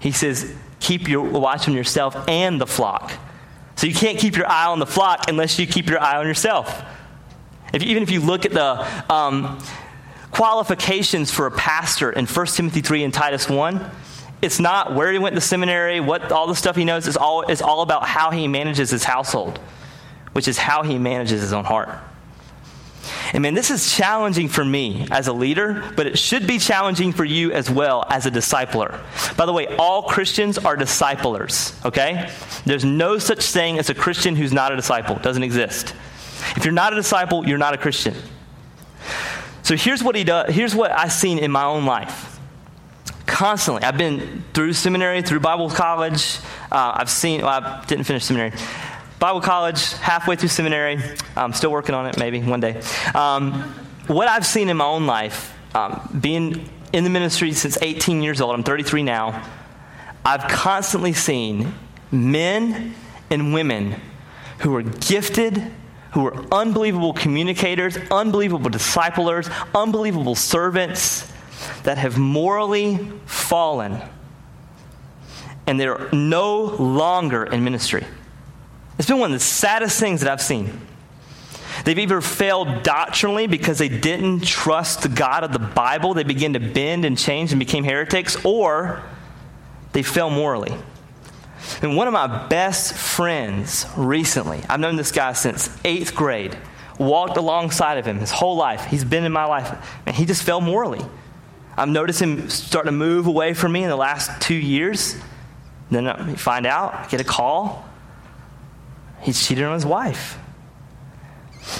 [0.00, 3.12] he says, keep your watch on yourself and the flock.
[3.76, 6.26] So you can't keep your eye on the flock unless you keep your eye on
[6.26, 6.82] yourself.
[7.72, 9.58] If, even if you look at the um,
[10.30, 13.90] qualifications for a pastor in 1 Timothy 3 and Titus 1,
[14.42, 17.06] it's not where he went to seminary, what all the stuff he knows.
[17.06, 19.58] It's all, it's all about how he manages his household,
[20.32, 21.90] which is how he manages his own heart.
[23.32, 27.12] And man, this is challenging for me as a leader, but it should be challenging
[27.12, 29.00] for you as well as a discipler.
[29.36, 32.30] By the way, all Christians are disciplers, okay?
[32.64, 35.16] There's no such thing as a Christian who's not a disciple.
[35.16, 35.94] It doesn't exist.
[36.56, 38.14] If you're not a disciple, you're not a Christian.
[39.62, 40.54] So here's what he does.
[40.54, 42.38] Here's what I've seen in my own life.
[43.26, 46.38] Constantly, I've been through seminary, through Bible college.
[46.70, 47.42] Uh, I've seen.
[47.42, 48.52] Well, I didn't finish seminary.
[49.18, 50.98] Bible college, halfway through seminary.
[51.36, 52.80] I'm still working on it, maybe one day.
[53.14, 53.52] Um,
[54.06, 58.40] what I've seen in my own life, um, being in the ministry since 18 years
[58.40, 59.42] old, I'm 33 now,
[60.24, 61.74] I've constantly seen
[62.12, 62.94] men
[63.30, 64.00] and women
[64.58, 65.62] who are gifted,
[66.12, 71.32] who are unbelievable communicators, unbelievable disciplers, unbelievable servants
[71.84, 74.00] that have morally fallen
[75.66, 78.04] and they're no longer in ministry.
[78.98, 80.80] It's been one of the saddest things that I've seen.
[81.84, 86.54] They've either failed doctrinally because they didn't trust the God of the Bible, they began
[86.54, 89.02] to bend and change and became heretics, or
[89.92, 90.74] they fell morally.
[91.82, 96.56] And one of my best friends recently, I've known this guy since eighth grade,
[96.98, 98.86] walked alongside of him his whole life.
[98.86, 101.04] He's been in my life, and he just fell morally.
[101.76, 105.16] I've noticed him starting to move away from me in the last two years.
[105.90, 107.85] Then uh, I find out, get a call
[109.26, 110.38] He's cheated on his wife.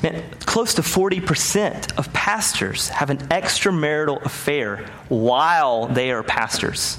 [0.03, 6.99] Man, close to 40% of pastors have an extramarital affair while they are pastors.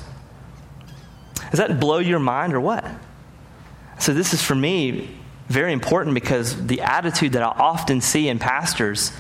[1.52, 2.86] Does that blow your mind or what?
[4.00, 5.18] So, this is for me
[5.50, 9.12] very important because the attitude that I often see in pastors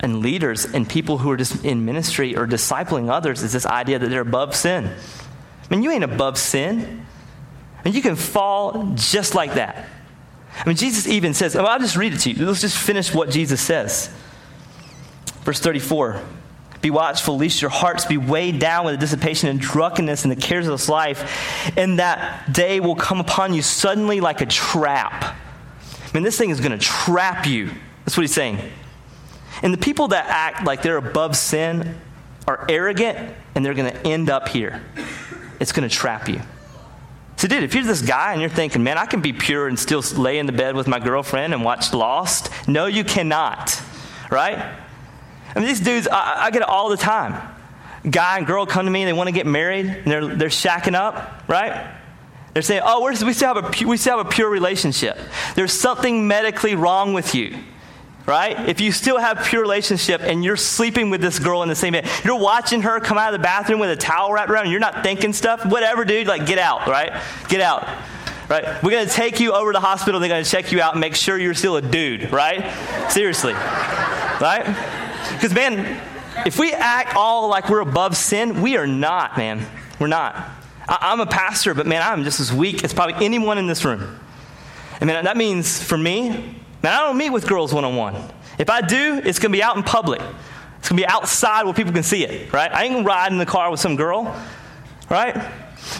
[0.00, 4.00] and leaders and people who are just in ministry or discipling others is this idea
[4.00, 4.86] that they're above sin.
[4.86, 7.06] I mean, you ain't above sin.
[7.84, 9.88] And you can fall just like that.
[10.58, 12.46] I mean, Jesus even says, well, I'll just read it to you.
[12.46, 14.10] Let's just finish what Jesus says.
[15.42, 16.20] Verse 34
[16.80, 20.36] Be watchful, lest your hearts be weighed down with the dissipation and drunkenness and the
[20.36, 25.24] cares of this life, and that day will come upon you suddenly like a trap.
[25.24, 27.70] I mean, this thing is going to trap you.
[28.04, 28.58] That's what he's saying.
[29.62, 31.98] And the people that act like they're above sin
[32.46, 34.82] are arrogant, and they're going to end up here.
[35.60, 36.40] It's going to trap you.
[37.36, 39.78] So, dude, if you're this guy and you're thinking, man, I can be pure and
[39.78, 43.80] still lay in the bed with my girlfriend and watch Lost, no, you cannot,
[44.30, 44.58] right?
[44.58, 47.54] I mean, these dudes, I, I get it all the time.
[48.08, 50.94] Guy and girl come to me, they want to get married, and they're, they're shacking
[50.94, 51.94] up, right?
[52.54, 55.18] They're saying, oh, we still, have a, we still have a pure relationship.
[55.56, 57.58] There's something medically wrong with you
[58.26, 58.68] right?
[58.68, 61.92] If you still have pure relationship and you're sleeping with this girl in the same
[61.92, 64.80] bed, you're watching her come out of the bathroom with a towel wrapped around, you're
[64.80, 67.12] not thinking stuff, whatever, dude, like get out, right?
[67.48, 67.86] Get out.
[68.48, 68.80] Right?
[68.82, 70.20] We're to take you over to the hospital.
[70.20, 72.72] They're to check you out and make sure you're still a dude, right?
[73.10, 73.54] Seriously.
[73.54, 74.64] Right?
[75.32, 76.00] Because, man,
[76.46, 79.66] if we act all like we're above sin, we are not, man.
[79.98, 80.36] We're not.
[80.88, 83.84] I- am a pastor, but man, I'm just as weak as probably anyone in this
[83.84, 84.20] room.
[85.00, 88.16] And man, that means for me, now, I don't meet with girls one on one.
[88.58, 90.20] If I do, it's going to be out in public.
[90.78, 92.72] It's going to be outside where people can see it, right?
[92.72, 94.34] I ain't going to ride in the car with some girl,
[95.10, 95.34] right?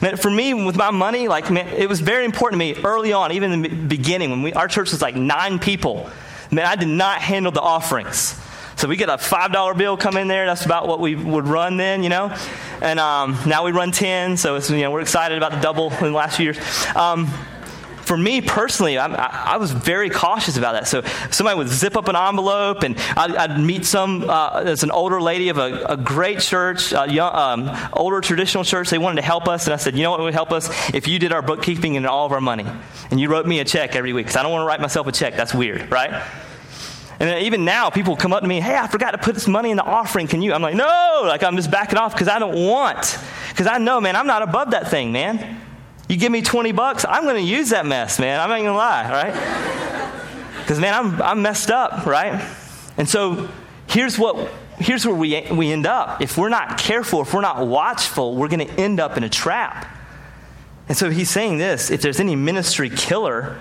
[0.00, 3.12] Man, for me, with my money, like, man, it was very important to me early
[3.12, 6.08] on, even in the beginning, when we, our church was like nine people.
[6.50, 8.40] Man, I did not handle the offerings.
[8.76, 10.44] So we get a $5 bill come in there.
[10.44, 12.36] That's about what we would run then, you know?
[12.82, 15.90] And um, now we run 10, so it's you know, we're excited about the double
[15.92, 16.58] in the last few years.
[16.94, 17.32] Um,
[18.06, 19.06] for me personally, I,
[19.54, 20.86] I, was very cautious about that.
[20.86, 24.92] So somebody would zip up an envelope, and I'd, I'd meet some uh, as an
[24.92, 28.90] older lady of a, a great church, a young, um, older traditional church.
[28.90, 31.08] They wanted to help us, and I said, you know what would help us if
[31.08, 32.64] you did our bookkeeping and all of our money,
[33.10, 34.26] and you wrote me a check every week.
[34.26, 35.34] Because I don't want to write myself a check.
[35.34, 36.24] That's weird, right?
[37.18, 39.70] And even now, people come up to me, hey, I forgot to put this money
[39.72, 40.28] in the offering.
[40.28, 40.52] Can you?
[40.52, 43.18] I'm like, no, like I'm just backing off because I don't want.
[43.48, 45.60] Because I know, man, I'm not above that thing, man.
[46.08, 48.40] You give me 20 bucks, I'm going to use that mess, man.
[48.40, 50.60] I'm not going to lie, right?
[50.60, 52.40] Because, man, I'm, I'm messed up, right?
[52.96, 53.48] And so
[53.88, 56.20] here's what here's where we, we end up.
[56.20, 59.28] If we're not careful, if we're not watchful, we're going to end up in a
[59.28, 59.86] trap.
[60.88, 63.58] And so he's saying this if there's any ministry killer,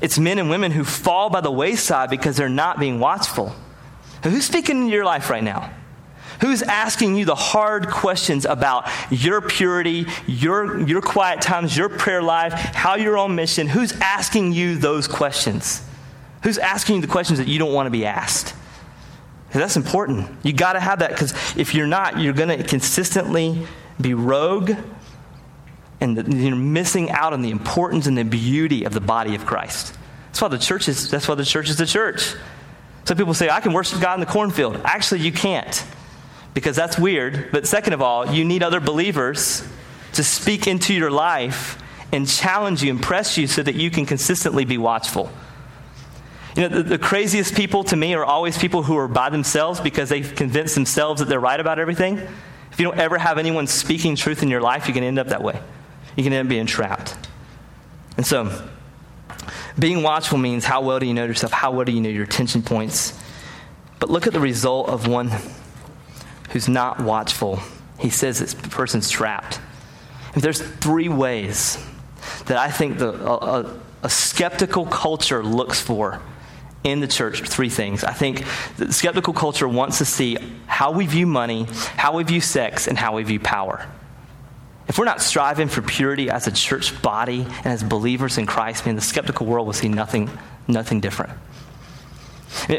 [0.00, 3.54] it's men and women who fall by the wayside because they're not being watchful.
[4.24, 5.72] Who's speaking in your life right now?
[6.40, 12.22] Who's asking you the hard questions about your purity, your, your quiet times, your prayer
[12.22, 13.68] life, how you're on mission?
[13.68, 15.82] Who's asking you those questions?
[16.42, 18.54] Who's asking you the questions that you don't want to be asked?
[19.52, 20.30] That's important.
[20.42, 23.66] You got to have that because if you're not, you're going to consistently
[24.00, 24.72] be rogue
[26.00, 29.94] and you're missing out on the importance and the beauty of the body of Christ.
[30.26, 32.34] That's why the church is, that's why the church is the church.
[33.04, 34.80] Some people say, I can worship God in the cornfield.
[34.84, 35.84] Actually, you can't
[36.54, 37.50] because that's weird.
[37.52, 39.66] But second of all, you need other believers
[40.12, 41.78] to speak into your life
[42.12, 45.30] and challenge you and press you so that you can consistently be watchful.
[46.54, 49.80] You know, the, the, craziest people to me are always people who are by themselves
[49.80, 52.18] because they've convinced themselves that they're right about everything.
[52.70, 55.28] If you don't ever have anyone speaking truth in your life, you can end up
[55.28, 55.58] that way.
[56.14, 57.16] You can end up being trapped.
[58.18, 58.68] And so,
[59.78, 61.52] being watchful means how well do you know yourself?
[61.52, 63.18] How well do you know your attention points?
[63.98, 65.30] But look at the result of one
[66.52, 67.60] who's not watchful,
[67.98, 69.60] he says this person's trapped.
[70.34, 71.78] If there's three ways
[72.46, 76.20] that I think the, a, a skeptical culture looks for
[76.84, 78.02] in the church three things.
[78.02, 78.44] I think
[78.76, 80.36] the skeptical culture wants to see
[80.66, 83.86] how we view money, how we view sex, and how we view power.
[84.88, 88.84] If we're not striving for purity as a church body and as believers in Christ,
[88.84, 90.28] man, the skeptical world will see nothing,
[90.66, 91.32] nothing different.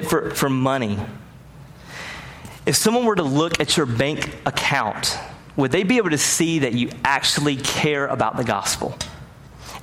[0.10, 1.00] For, for money,
[2.66, 5.18] if someone were to look at your bank account,
[5.56, 8.98] would they be able to see that you actually care about the gospel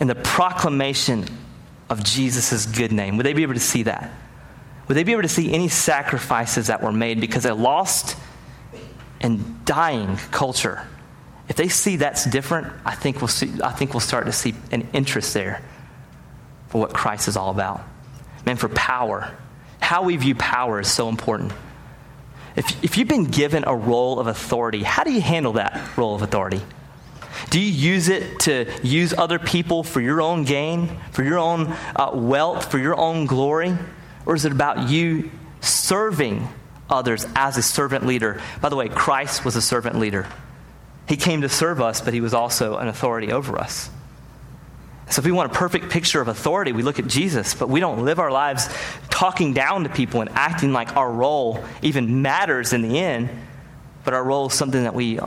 [0.01, 1.27] and the proclamation
[1.89, 3.17] of Jesus' good name?
[3.17, 4.11] Would they be able to see that?
[4.89, 8.17] Would they be able to see any sacrifices that were made because a lost
[9.21, 10.87] and dying culture?
[11.49, 14.55] If they see that's different, I think we'll see, I think we'll start to see
[14.73, 15.63] an interest there
[16.69, 17.83] for what Christ is all about.
[18.47, 19.33] Man, for power.
[19.81, 21.53] How we view power is so important.
[22.57, 26.15] If, if you've been given a role of authority, how do you handle that role
[26.15, 26.61] of authority?
[27.49, 31.69] Do you use it to use other people for your own gain, for your own
[31.97, 33.77] uh, wealth, for your own glory?
[34.27, 36.49] Or is it about you serving
[36.89, 38.41] others as a servant leader?
[38.61, 40.27] By the way, Christ was a servant leader.
[41.09, 43.91] He came to serve us, but he was also an authority over us.
[45.09, 47.81] So, if we want a perfect picture of authority, we look at Jesus, but we
[47.81, 48.69] don't live our lives
[49.21, 53.29] talking down to people and acting like our role even matters in the end,
[54.03, 55.21] but our role is something that we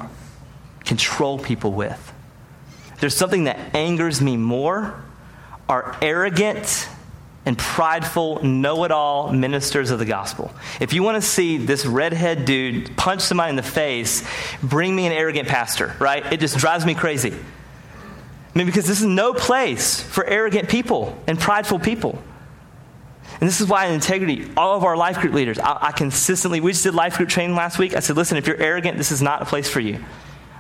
[0.84, 2.12] control people with.
[3.00, 5.00] There's something that angers me more
[5.70, 6.90] are arrogant
[7.46, 10.52] and prideful, know it all ministers of the gospel.
[10.82, 14.28] If you want to see this redhead dude punch somebody in the face,
[14.64, 16.34] bring me an arrogant pastor, right?
[16.34, 17.32] It just drives me crazy.
[17.32, 22.20] I mean, because this is no place for arrogant people and prideful people.
[23.44, 26.62] And this is why in integrity, all of our life group leaders, I, I, consistently,
[26.62, 27.94] we just did life group training last week.
[27.94, 30.02] I said, listen, if you're arrogant, this is not a place for you.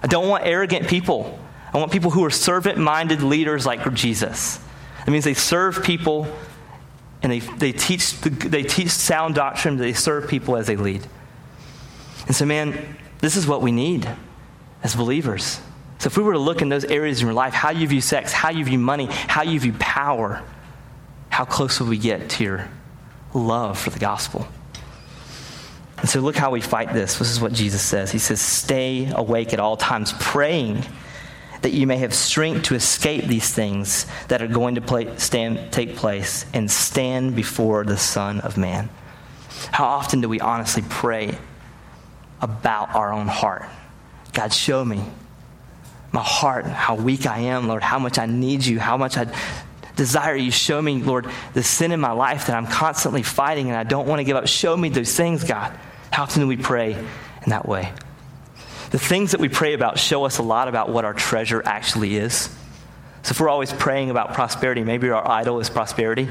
[0.01, 1.39] I don't want arrogant people.
[1.73, 4.59] I want people who are servant minded leaders like Jesus.
[5.07, 6.27] It means they serve people
[7.21, 11.07] and they, they, teach, they teach sound doctrine, they serve people as they lead.
[12.27, 14.09] And so, man, this is what we need
[14.83, 15.61] as believers.
[15.99, 18.01] So, if we were to look in those areas in your life, how you view
[18.01, 20.43] sex, how you view money, how you view power,
[21.33, 22.69] how close will we get to your
[23.33, 24.47] love for the gospel?
[25.97, 27.17] And so, look how we fight this.
[27.17, 30.85] This is what Jesus says He says, Stay awake at all times, praying
[31.63, 35.71] that you may have strength to escape these things that are going to play, stand,
[35.71, 38.89] take place and stand before the Son of Man.
[39.71, 41.35] How often do we honestly pray
[42.41, 43.65] about our own heart?
[44.33, 45.03] God, show me
[46.11, 49.33] my heart, how weak I am, Lord, how much I need you, how much I
[49.95, 50.51] desire you.
[50.51, 54.07] Show me, Lord, the sin in my life that I'm constantly fighting and I don't
[54.07, 54.47] want to give up.
[54.47, 55.77] Show me those things, God.
[56.11, 57.93] How often do we pray in that way?
[58.93, 62.15] the things that we pray about show us a lot about what our treasure actually
[62.15, 62.47] is.
[63.23, 66.29] So if we're always praying about prosperity, maybe our idol is prosperity.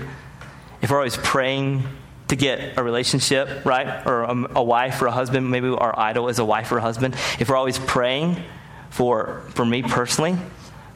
[0.81, 1.83] If we're always praying
[2.29, 6.29] to get a relationship, right, or a, a wife or a husband, maybe our idol
[6.29, 7.15] is a wife or a husband.
[7.41, 8.41] If we're always praying
[8.91, 10.37] for, for me personally,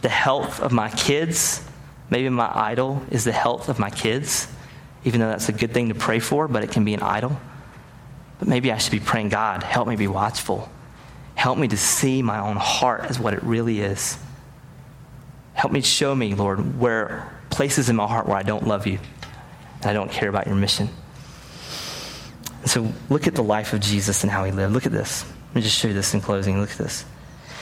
[0.02, 1.66] the health of my kids,
[2.10, 4.48] maybe my idol is the health of my kids,
[5.04, 7.38] even though that's a good thing to pray for, but it can be an idol.
[8.38, 10.68] But maybe I should be praying, God, help me be watchful.
[11.34, 14.18] Help me to see my own heart as what it really is.
[15.54, 18.98] Help me show me, Lord, where places in my heart where I don't love you
[19.76, 20.88] and I don't care about your mission.
[22.62, 24.74] And so look at the life of Jesus and how he lived.
[24.74, 25.24] Look at this.
[25.48, 26.60] Let me just show you this in closing.
[26.60, 27.04] Look at this.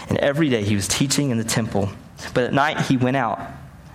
[0.09, 1.89] And every day he was teaching in the temple,
[2.33, 3.41] but at night he went out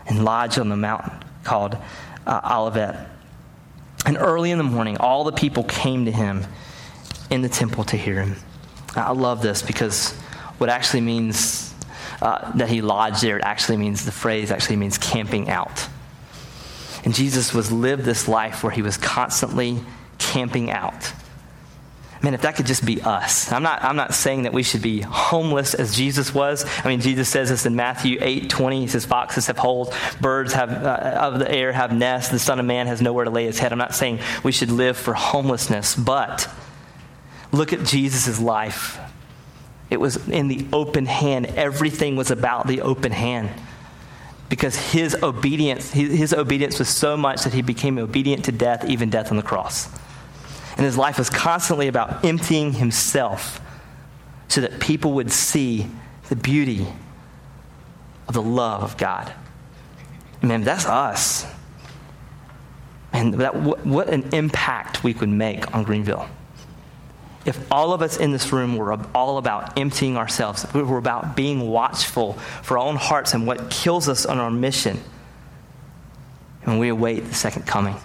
[0.10, 1.12] and lodged on the mountain
[1.44, 1.78] called
[2.28, 3.08] uh, Olivet.
[4.06, 6.46] And early in the morning, all the people came to him
[7.30, 8.36] in the temple to hear him.
[8.96, 10.14] I love this because
[10.58, 11.74] what actually means
[12.22, 15.88] uh, that he lodged there, it actually means the phrase actually means camping out.
[17.06, 19.80] And Jesus was lived this life where he was constantly
[20.18, 21.14] camping out.
[22.22, 23.50] Man, if that could just be us.
[23.52, 26.66] I'm not, I'm not saying that we should be homeless as Jesus was.
[26.84, 28.82] I mean, Jesus says this in Matthew 8 20.
[28.82, 29.90] He says, Foxes have holes,
[30.20, 33.32] birds have, uh, of the air have nests, the Son of Man has nowhere to
[33.32, 33.72] lay his head.
[33.72, 36.50] I'm not saying we should live for homelessness, but
[37.52, 39.00] Look at Jesus' life.
[39.90, 41.48] It was in the open hand.
[41.48, 43.50] Everything was about the open hand.
[44.50, 49.10] Because his obedience, his obedience was so much that he became obedient to death, even
[49.10, 49.88] death on the cross.
[50.80, 53.60] And his life was constantly about emptying himself
[54.48, 55.88] so that people would see
[56.30, 56.88] the beauty
[58.30, 59.34] of the love of God.
[60.42, 61.46] Man, that's us.
[63.12, 63.54] And that,
[63.86, 66.30] what an impact we could make on Greenville
[67.46, 71.36] if all of us in this room were all about emptying ourselves, we were about
[71.36, 75.00] being watchful for our own hearts and what kills us on our mission,
[76.64, 77.96] and we await the second coming.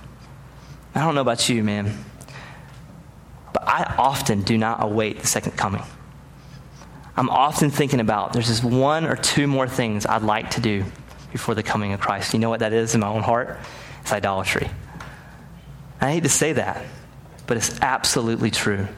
[0.95, 2.05] I don't know about you, man,
[3.55, 5.83] but I often do not await the second coming.
[7.17, 10.85] I'm often thinking about there's just one or two more things I'd like to do
[11.33, 12.35] before the coming of Christ.
[12.35, 13.59] You know what that is in my own heart?
[14.03, 14.69] It's idolatry.
[16.01, 16.85] I hate to say that,
[17.47, 18.89] but it's absolutely true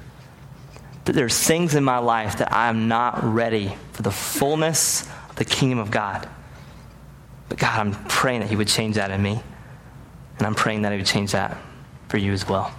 [1.05, 5.37] that there's things in my life that I am not ready for the fullness of
[5.37, 6.29] the kingdom of God.
[7.49, 9.41] But God, I'm praying that He would change that in me.
[10.39, 11.57] And I'm praying that He would change that
[12.09, 12.75] for you as well.